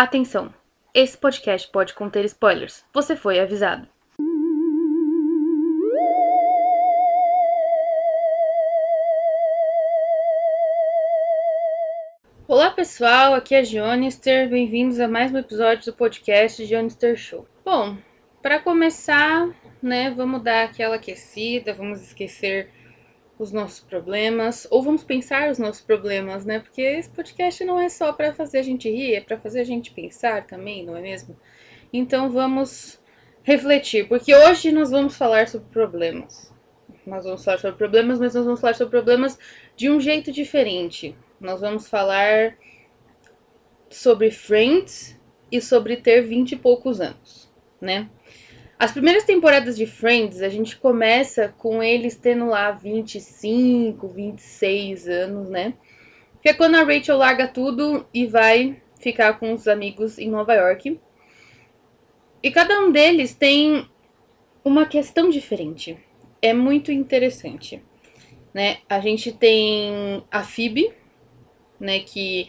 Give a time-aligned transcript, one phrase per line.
[0.00, 0.54] Atenção!
[0.94, 2.84] Esse podcast pode conter spoilers.
[2.94, 3.88] Você foi avisado.
[12.46, 17.48] Olá pessoal, aqui é a Gionister, bem-vindos a mais um episódio do podcast Gionister Show.
[17.64, 17.98] Bom,
[18.40, 19.52] para começar,
[19.82, 22.70] né, vamos dar aquela aquecida, vamos esquecer
[23.38, 26.58] os nossos problemas, ou vamos pensar os nossos problemas, né?
[26.58, 29.64] Porque esse podcast não é só para fazer a gente rir, é para fazer a
[29.64, 31.36] gente pensar também, não é mesmo?
[31.92, 33.00] Então vamos
[33.42, 36.52] refletir, porque hoje nós vamos falar sobre problemas.
[37.06, 39.38] Nós vamos falar sobre problemas, mas nós vamos falar sobre problemas
[39.74, 41.16] de um jeito diferente.
[41.40, 42.56] Nós vamos falar
[43.88, 45.18] sobre Friends
[45.50, 48.10] e sobre ter vinte e poucos anos, né?
[48.78, 55.50] As primeiras temporadas de Friends, a gente começa com eles tendo lá 25, 26 anos,
[55.50, 55.74] né?
[56.40, 60.54] Que é quando a Rachel larga tudo e vai ficar com os amigos em Nova
[60.54, 61.00] York.
[62.40, 63.88] E cada um deles tem
[64.64, 65.98] uma questão diferente.
[66.40, 67.82] É muito interessante,
[68.54, 68.78] né?
[68.88, 70.92] A gente tem a Phoebe,
[71.80, 72.48] né, que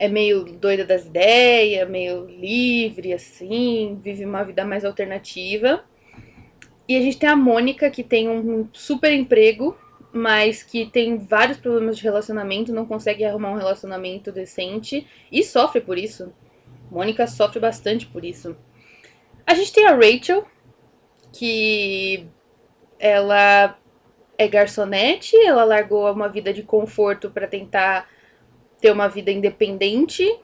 [0.00, 5.84] é meio doida das ideias, meio livre, assim, vive uma vida mais alternativa.
[6.88, 9.76] E a gente tem a Mônica, que tem um super emprego,
[10.10, 15.82] mas que tem vários problemas de relacionamento, não consegue arrumar um relacionamento decente e sofre
[15.82, 16.32] por isso.
[16.90, 18.56] Mônica sofre bastante por isso.
[19.46, 20.46] A gente tem a Rachel,
[21.30, 22.26] que
[22.98, 23.76] ela
[24.38, 28.08] é garçonete, ela largou uma vida de conforto para tentar
[28.80, 30.38] ter uma vida independente.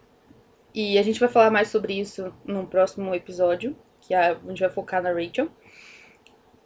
[0.74, 4.70] E a gente vai falar mais sobre isso no próximo episódio, que a, gente vai
[4.70, 5.48] focar na Rachel.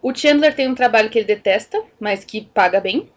[0.01, 3.09] O Chandler tem um trabalho que ele detesta, mas que paga bem.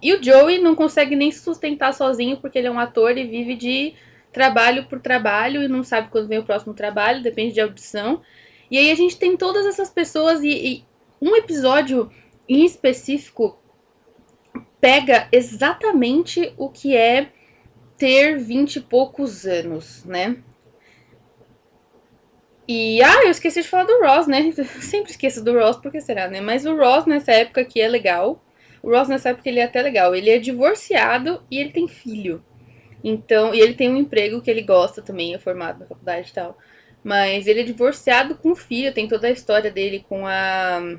[0.00, 3.24] E o Joey não consegue nem se sustentar sozinho porque ele é um ator e
[3.24, 3.94] vive de
[4.32, 8.22] trabalho por trabalho e não sabe quando vem o próximo trabalho, depende de audição.
[8.70, 10.84] E aí a gente tem todas essas pessoas e, e
[11.20, 12.10] um episódio
[12.48, 13.58] em específico
[14.80, 17.30] pega exatamente o que é
[18.02, 20.38] ter vinte e poucos anos, né?
[22.66, 24.52] E, ah, eu esqueci de falar do Ross, né?
[24.58, 26.40] Eu sempre esqueço do Ross, porque será, né?
[26.40, 28.44] Mas o Ross nessa época aqui é legal.
[28.82, 30.16] O Ross nessa época ele é até legal.
[30.16, 32.44] Ele é divorciado e ele tem filho.
[33.04, 36.34] Então, e ele tem um emprego que ele gosta também, é formado na faculdade e
[36.34, 36.58] tal.
[37.04, 40.98] Mas ele é divorciado com filho, tem toda a história dele com a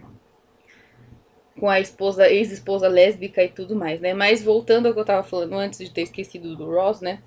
[1.63, 4.13] com a esposa, ex-esposa lésbica e tudo mais, né?
[4.13, 7.19] Mas voltando ao que eu tava falando antes de ter esquecido do Ross, né?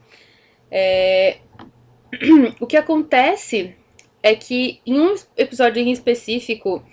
[0.71, 1.39] É...
[2.61, 3.75] o que acontece
[4.23, 6.85] é que em um episódio em específico,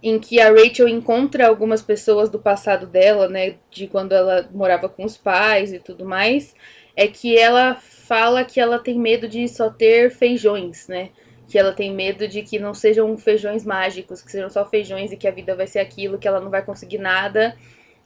[0.00, 3.56] em que a Rachel encontra algumas pessoas do passado dela, né?
[3.72, 6.54] De quando ela morava com os pais e tudo mais,
[6.94, 11.10] é que ela fala que ela tem medo de só ter feijões, né?
[11.48, 15.16] Que ela tem medo de que não sejam feijões mágicos, que sejam só feijões e
[15.16, 17.56] que a vida vai ser aquilo, que ela não vai conseguir nada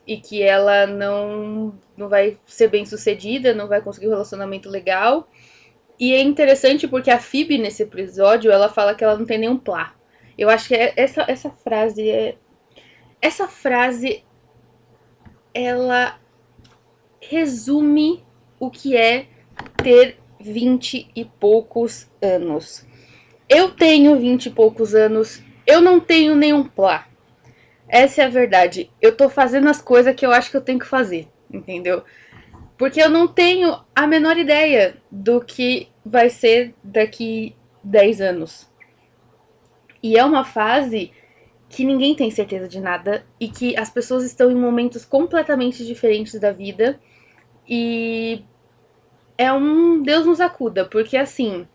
[0.07, 5.27] e que ela não, não vai ser bem sucedida, não vai conseguir um relacionamento legal.
[5.99, 9.57] E é interessante porque a Phoebe, nesse episódio, ela fala que ela não tem nenhum
[9.57, 9.93] plá.
[10.37, 12.37] Eu acho que é, essa, essa frase é.
[13.21, 14.23] Essa frase.
[15.53, 16.19] Ela
[17.21, 18.25] resume
[18.59, 19.27] o que é
[19.77, 22.85] ter vinte e poucos anos.
[23.55, 27.07] Eu tenho vinte e poucos anos, eu não tenho nenhum plá.
[27.87, 28.89] Essa é a verdade.
[28.99, 32.03] Eu tô fazendo as coisas que eu acho que eu tenho que fazer, entendeu?
[32.75, 38.67] Porque eu não tenho a menor ideia do que vai ser daqui 10 anos.
[40.01, 41.11] E é uma fase
[41.69, 46.39] que ninguém tem certeza de nada e que as pessoas estão em momentos completamente diferentes
[46.39, 46.99] da vida
[47.69, 48.43] e
[49.37, 51.67] é um Deus nos acuda, porque assim,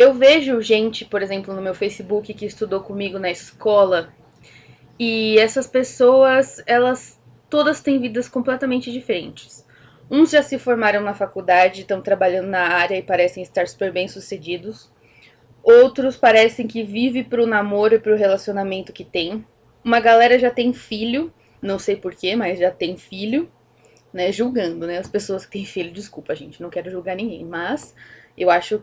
[0.00, 4.14] eu vejo gente, por exemplo, no meu Facebook que estudou comigo na escola
[4.98, 9.62] e essas pessoas, elas todas têm vidas completamente diferentes.
[10.10, 14.08] Uns já se formaram na faculdade, estão trabalhando na área e parecem estar super bem
[14.08, 14.90] sucedidos.
[15.62, 19.44] Outros parecem que vive pro namoro e pro relacionamento que tem.
[19.84, 21.30] Uma galera já tem filho,
[21.60, 23.52] não sei porquê, mas já tem filho,
[24.14, 24.32] né?
[24.32, 24.96] Julgando, né?
[24.96, 27.94] As pessoas que têm filho, desculpa, gente, não quero julgar ninguém, mas
[28.34, 28.82] eu acho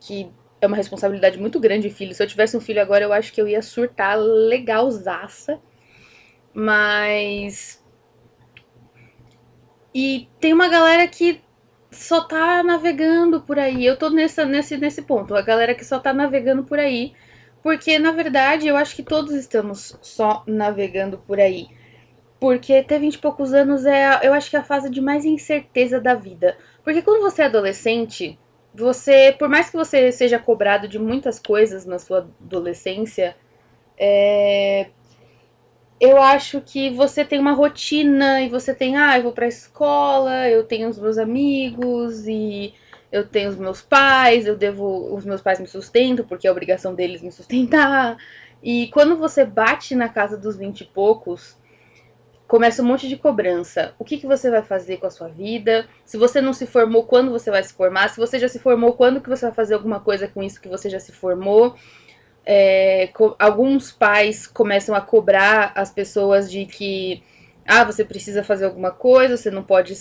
[0.00, 0.32] que
[0.64, 2.14] é uma responsabilidade muito grande filho.
[2.14, 5.60] Se eu tivesse um filho agora, eu acho que eu ia surtar legalzaça.
[6.52, 7.82] Mas.
[9.94, 11.40] E tem uma galera que
[11.90, 13.84] só tá navegando por aí.
[13.86, 15.34] Eu tô nessa, nesse, nesse ponto.
[15.34, 17.12] A galera que só tá navegando por aí.
[17.62, 21.68] Porque, na verdade, eu acho que todos estamos só navegando por aí.
[22.38, 25.24] Porque ter 20 e poucos anos é, eu acho que é a fase de mais
[25.24, 26.58] incerteza da vida.
[26.82, 28.38] Porque quando você é adolescente,
[28.74, 33.36] você, por mais que você seja cobrado de muitas coisas na sua adolescência,
[33.96, 34.88] é,
[36.00, 40.48] eu acho que você tem uma rotina e você tem, ah, eu vou pra escola,
[40.48, 42.74] eu tenho os meus amigos e
[43.12, 46.94] eu tenho os meus pais, eu devo, os meus pais me sustentam porque é obrigação
[46.94, 48.16] deles me sustentar.
[48.60, 51.56] E quando você bate na casa dos vinte e poucos,
[52.54, 53.96] começa um monte de cobrança.
[53.98, 55.88] O que, que você vai fazer com a sua vida?
[56.04, 58.10] Se você não se formou, quando você vai se formar?
[58.10, 60.68] Se você já se formou, quando que você vai fazer alguma coisa com isso que
[60.68, 61.74] você já se formou?
[62.46, 63.10] É,
[63.40, 67.24] alguns pais começam a cobrar as pessoas de que
[67.66, 69.92] ah, você precisa fazer alguma coisa, você não pode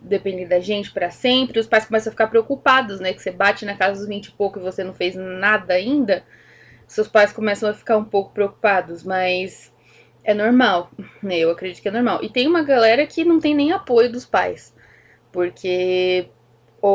[0.00, 1.60] depender da gente para sempre.
[1.60, 3.12] Os pais começam a ficar preocupados, né?
[3.12, 6.24] Que você bate na casa dos 20 e pouco e você não fez nada ainda.
[6.88, 9.72] Seus pais começam a ficar um pouco preocupados, mas
[10.22, 10.90] é normal,
[11.22, 11.38] né?
[11.38, 12.20] Eu acredito que é normal.
[12.22, 14.74] E tem uma galera que não tem nem apoio dos pais.
[15.32, 16.28] Porque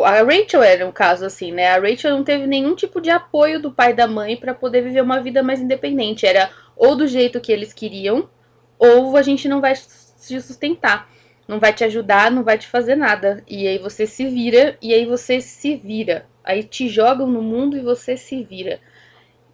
[0.03, 1.67] a Rachel era um caso assim, né?
[1.67, 4.81] A Rachel não teve nenhum tipo de apoio do pai e da mãe para poder
[4.81, 6.25] viver uma vida mais independente.
[6.25, 8.29] Era ou do jeito que eles queriam,
[8.77, 11.09] ou a gente não vai se sustentar.
[11.47, 13.43] Não vai te ajudar, não vai te fazer nada.
[13.47, 16.25] E aí você se vira, e aí você se vira.
[16.43, 18.79] Aí te jogam no mundo e você se vira.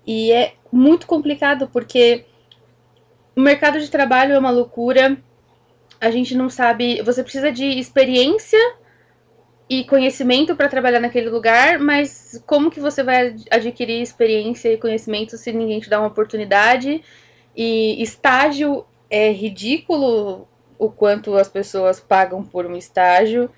[0.05, 2.25] E é muito complicado porque
[3.35, 5.17] o mercado de trabalho é uma loucura.
[5.99, 7.01] A gente não sabe.
[7.01, 8.59] Você precisa de experiência
[9.69, 15.37] e conhecimento para trabalhar naquele lugar, mas como que você vai adquirir experiência e conhecimento
[15.37, 17.01] se ninguém te dá uma oportunidade?
[17.55, 23.49] E estágio é ridículo o quanto as pessoas pagam por um estágio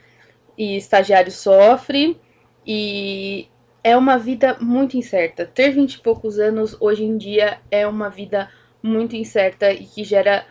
[0.58, 2.20] e estagiário sofre
[2.66, 3.48] e
[3.84, 5.46] é uma vida muito incerta.
[5.46, 8.50] Ter vinte e poucos anos hoje em dia é uma vida
[8.84, 10.46] muito incerta e que gera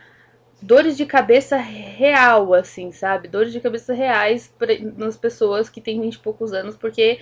[0.61, 3.27] dores de cabeça real, assim, sabe?
[3.27, 7.19] Dores de cabeça reais pra, nas pessoas que têm 20 e poucos anos, porque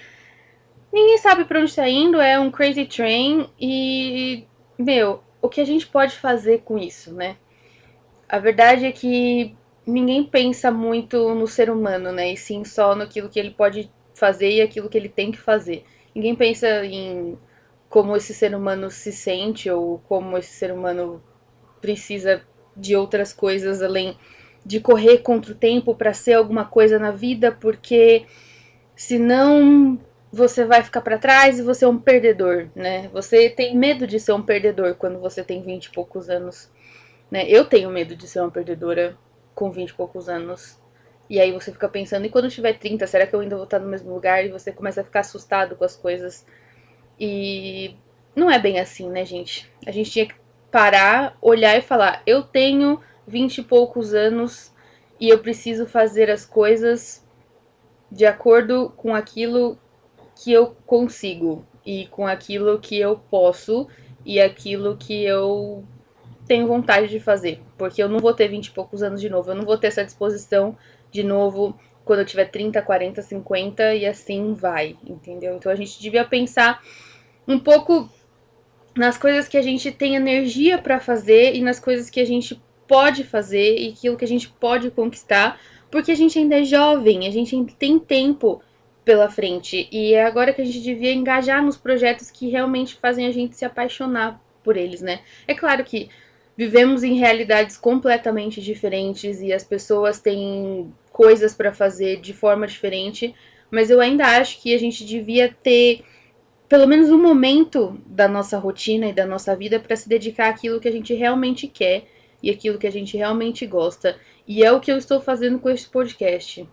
[0.91, 4.45] ninguém sabe para onde está indo, é um crazy train e,
[4.77, 7.35] meu, o que a gente pode fazer com isso, né?
[8.29, 9.55] A verdade é que
[9.85, 12.31] ninguém pensa muito no ser humano, né?
[12.31, 15.83] E sim só no que ele pode fazer e aquilo que ele tem que fazer.
[16.13, 17.37] Ninguém pensa em
[17.91, 21.21] como esse ser humano se sente ou como esse ser humano
[21.81, 22.41] precisa
[22.75, 24.17] de outras coisas além
[24.65, 28.25] de correr contra o tempo para ser alguma coisa na vida, porque
[28.95, 29.99] senão
[30.31, 33.09] você vai ficar para trás e você é um perdedor, né?
[33.11, 36.71] Você tem medo de ser um perdedor quando você tem 20 e poucos anos,
[37.29, 37.43] né?
[37.45, 39.17] Eu tenho medo de ser uma perdedora
[39.53, 40.79] com 20 e poucos anos.
[41.29, 43.79] E aí você fica pensando, e quando tiver 30, será que eu ainda vou estar
[43.79, 44.45] no mesmo lugar?
[44.45, 46.45] E você começa a ficar assustado com as coisas.
[47.23, 47.95] E
[48.35, 49.69] não é bem assim, né, gente?
[49.85, 50.33] A gente tinha que
[50.71, 54.73] parar, olhar e falar: eu tenho vinte e poucos anos
[55.19, 57.23] e eu preciso fazer as coisas
[58.11, 59.77] de acordo com aquilo
[60.35, 63.87] que eu consigo e com aquilo que eu posso
[64.25, 65.83] e aquilo que eu
[66.47, 69.51] tenho vontade de fazer, porque eu não vou ter vinte e poucos anos de novo,
[69.51, 70.75] eu não vou ter essa disposição
[71.11, 75.55] de novo quando eu tiver 30, 40, 50 e assim vai, entendeu?
[75.55, 76.81] Então a gente devia pensar
[77.47, 78.09] um pouco
[78.95, 82.61] nas coisas que a gente tem energia para fazer e nas coisas que a gente
[82.87, 85.59] pode fazer e aquilo que a gente pode conquistar,
[85.89, 88.61] porque a gente ainda é jovem, a gente ainda tem tempo
[89.03, 93.25] pela frente e é agora que a gente devia engajar nos projetos que realmente fazem
[93.25, 95.21] a gente se apaixonar por eles, né?
[95.47, 96.09] É claro que
[96.55, 103.33] vivemos em realidades completamente diferentes e as pessoas têm coisas para fazer de forma diferente,
[103.71, 106.03] mas eu ainda acho que a gente devia ter
[106.71, 110.79] pelo menos um momento da nossa rotina e da nossa vida para se dedicar àquilo
[110.79, 112.05] que a gente realmente quer
[112.41, 114.17] e aquilo que a gente realmente gosta.
[114.47, 116.65] E é o que eu estou fazendo com este podcast.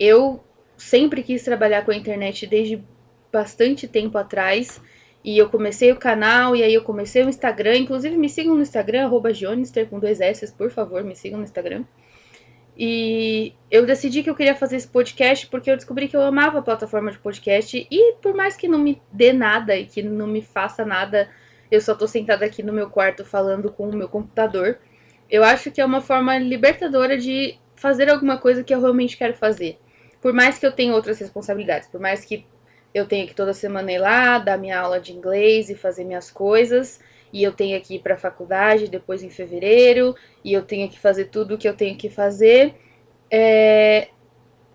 [0.00, 0.42] Eu
[0.78, 2.82] sempre quis trabalhar com a internet desde
[3.30, 4.80] bastante tempo atrás.
[5.22, 7.76] E eu comecei o canal, e aí eu comecei o Instagram.
[7.76, 9.28] Inclusive, me sigam no Instagram, arroba
[9.90, 11.84] com dois S, por favor, me sigam no Instagram.
[12.78, 16.60] E eu decidi que eu queria fazer esse podcast porque eu descobri que eu amava
[16.60, 20.28] a plataforma de podcast e por mais que não me dê nada e que não
[20.28, 21.28] me faça nada,
[21.72, 24.78] eu só tô sentada aqui no meu quarto falando com o meu computador.
[25.28, 29.34] Eu acho que é uma forma libertadora de fazer alguma coisa que eu realmente quero
[29.34, 29.78] fazer.
[30.20, 32.46] Por mais que eu tenha outras responsabilidades, por mais que
[32.94, 36.30] eu tenha que toda semana ir lá, dar minha aula de inglês e fazer minhas
[36.30, 37.00] coisas,
[37.32, 40.98] e eu tenho que ir para a faculdade depois em fevereiro, e eu tenho que
[40.98, 42.74] fazer tudo o que eu tenho que fazer.
[43.30, 44.08] É...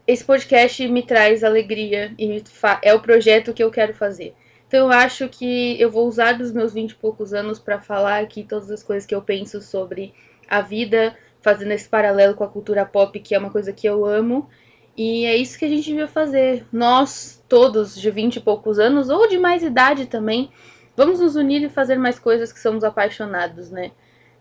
[0.05, 2.43] Esse podcast me traz alegria e
[2.81, 4.33] é o projeto que eu quero fazer.
[4.67, 8.21] Então eu acho que eu vou usar dos meus 20 e poucos anos para falar
[8.21, 10.13] aqui todas as coisas que eu penso sobre
[10.49, 14.03] a vida, fazendo esse paralelo com a cultura pop, que é uma coisa que eu
[14.03, 14.49] amo.
[14.95, 16.65] E é isso que a gente devia fazer.
[16.71, 20.49] Nós, todos de 20 e poucos anos, ou de mais idade também,
[20.95, 23.91] vamos nos unir e fazer mais coisas que somos apaixonados, né?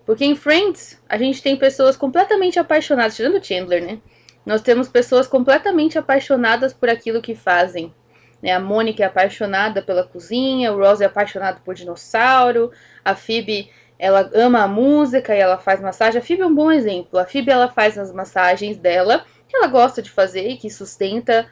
[0.04, 3.98] Porque em Friends, a gente tem pessoas completamente apaixonadas, tirando o Chandler, né?
[4.44, 7.94] Nós temos pessoas completamente apaixonadas por aquilo que fazem.
[8.42, 8.50] Né?
[8.50, 12.72] A Mônica é apaixonada pela cozinha, o Ross é apaixonado por dinossauro,
[13.04, 16.20] a Phoebe ela ama a música e ela faz massagem.
[16.20, 17.20] A Phoebe é um bom exemplo.
[17.20, 21.46] A Phoebe ela faz as massagens dela, que ela gosta de fazer e que sustenta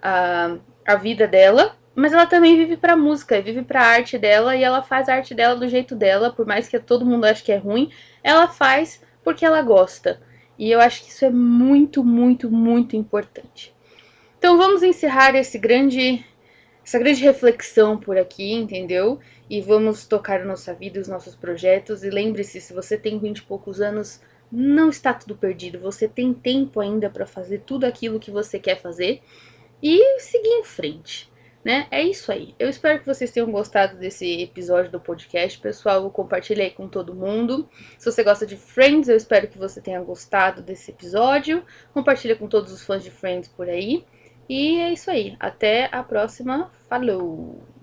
[0.00, 4.62] a, a vida dela, mas ela também vive pra música, vive pra arte dela e
[4.62, 7.50] ela faz a arte dela do jeito dela, por mais que todo mundo ache que
[7.50, 7.90] é ruim,
[8.22, 10.20] ela faz porque ela gosta.
[10.58, 13.74] E eu acho que isso é muito, muito, muito importante.
[14.38, 16.22] Então vamos encerrar esse grande
[16.84, 19.18] essa grande reflexão por aqui, entendeu?
[19.50, 22.04] E vamos tocar a nossa vida, os nossos projetos.
[22.04, 24.20] E lembre-se, se você tem 20 e poucos anos,
[24.52, 25.80] não está tudo perdido.
[25.80, 29.20] Você tem tempo ainda para fazer tudo aquilo que você quer fazer
[29.82, 31.28] e seguir em frente.
[31.66, 31.88] Né?
[31.90, 32.54] É isso aí.
[32.60, 36.08] Eu espero que vocês tenham gostado desse episódio do podcast, pessoal.
[36.12, 37.68] Compartilhe aí com todo mundo.
[37.98, 41.64] Se você gosta de Friends, eu espero que você tenha gostado desse episódio.
[41.92, 44.04] Compartilhe com todos os fãs de Friends por aí.
[44.48, 45.34] E é isso aí.
[45.40, 46.70] Até a próxima.
[46.88, 47.75] Falou!